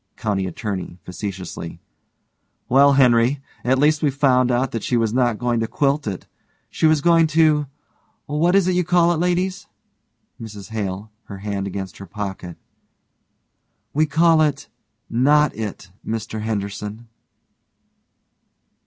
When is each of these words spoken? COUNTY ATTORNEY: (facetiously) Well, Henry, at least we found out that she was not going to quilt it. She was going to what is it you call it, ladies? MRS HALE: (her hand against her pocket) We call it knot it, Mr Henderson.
COUNTY 0.15 0.47
ATTORNEY: 0.47 0.97
(facetiously) 1.03 1.79
Well, 2.67 2.93
Henry, 2.93 3.39
at 3.63 3.77
least 3.77 4.01
we 4.01 4.09
found 4.09 4.49
out 4.49 4.71
that 4.71 4.81
she 4.81 4.97
was 4.97 5.13
not 5.13 5.37
going 5.37 5.59
to 5.59 5.67
quilt 5.67 6.07
it. 6.07 6.25
She 6.71 6.87
was 6.87 7.01
going 7.01 7.27
to 7.27 7.67
what 8.25 8.55
is 8.55 8.67
it 8.67 8.73
you 8.73 8.83
call 8.83 9.13
it, 9.13 9.17
ladies? 9.17 9.67
MRS 10.41 10.69
HALE: 10.69 11.11
(her 11.25 11.37
hand 11.37 11.67
against 11.67 11.99
her 11.99 12.07
pocket) 12.07 12.57
We 13.93 14.07
call 14.07 14.41
it 14.41 14.69
knot 15.07 15.55
it, 15.55 15.91
Mr 16.03 16.41
Henderson. 16.41 17.07